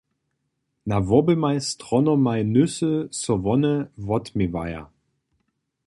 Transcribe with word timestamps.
Na 0.87 0.97
woběmaj 1.09 1.57
stronomaj 1.69 2.41
Nysy 2.53 2.91
so 3.19 3.33
wone 3.45 3.73
wotměwaja. 4.07 4.81